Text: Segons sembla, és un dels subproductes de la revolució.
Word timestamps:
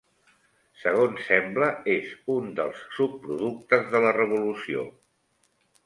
Segons 0.83 1.21
sembla, 1.31 1.67
és 1.97 2.09
un 2.37 2.49
dels 2.61 2.83
subproductes 2.99 3.89
de 3.93 4.05
la 4.09 4.19
revolució. 4.21 4.93